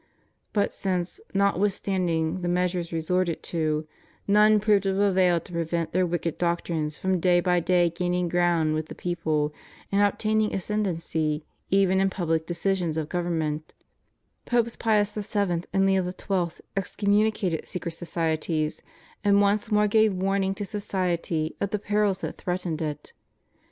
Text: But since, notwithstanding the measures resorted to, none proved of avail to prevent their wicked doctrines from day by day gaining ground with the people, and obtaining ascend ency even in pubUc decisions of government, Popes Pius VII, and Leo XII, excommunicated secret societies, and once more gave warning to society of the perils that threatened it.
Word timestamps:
But 0.51 0.73
since, 0.73 1.19
notwithstanding 1.35 2.41
the 2.41 2.47
measures 2.47 2.91
resorted 2.91 3.43
to, 3.43 3.85
none 4.27 4.59
proved 4.59 4.87
of 4.87 4.97
avail 4.97 5.39
to 5.39 5.51
prevent 5.51 5.91
their 5.91 6.07
wicked 6.07 6.39
doctrines 6.39 6.97
from 6.97 7.19
day 7.19 7.39
by 7.39 7.59
day 7.59 7.91
gaining 7.91 8.27
ground 8.27 8.73
with 8.73 8.87
the 8.87 8.95
people, 8.95 9.53
and 9.91 10.01
obtaining 10.01 10.55
ascend 10.55 10.87
ency 10.87 11.45
even 11.69 11.99
in 12.01 12.09
pubUc 12.09 12.47
decisions 12.47 12.97
of 12.97 13.09
government, 13.09 13.75
Popes 14.47 14.75
Pius 14.75 15.13
VII, 15.13 15.65
and 15.71 15.85
Leo 15.85 16.09
XII, 16.09 16.63
excommunicated 16.75 17.67
secret 17.67 17.91
societies, 17.91 18.81
and 19.23 19.39
once 19.39 19.69
more 19.69 19.87
gave 19.87 20.15
warning 20.15 20.55
to 20.55 20.65
society 20.65 21.55
of 21.61 21.69
the 21.69 21.77
perils 21.77 22.21
that 22.21 22.39
threatened 22.39 22.81
it. 22.81 23.13